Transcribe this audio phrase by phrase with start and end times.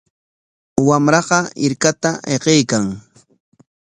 [0.87, 2.85] Wamraqa hirkata hiqaykan.